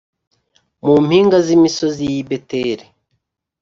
Mu 0.85 0.95
mpinga 1.05 1.37
z’imisozi 1.45 2.03
y’i 2.13 2.23
Beteri 2.29 2.85